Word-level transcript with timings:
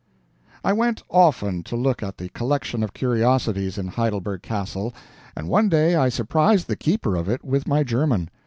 I 0.63 0.73
went 0.73 1.03
often 1.11 1.61
to 1.65 1.75
look 1.75 2.01
at 2.01 2.17
the 2.17 2.29
collection 2.29 2.81
of 2.81 2.95
curiosities 2.95 3.77
in 3.77 3.89
Heidelberg 3.89 4.41
Castle, 4.41 4.95
and 5.35 5.47
one 5.47 5.69
day 5.69 5.93
I 5.93 6.09
surprised 6.09 6.65
the 6.67 6.75
keeper 6.75 7.15
of 7.15 7.29
it 7.29 7.45
with 7.45 7.67
my 7.67 7.83
German. 7.83 8.31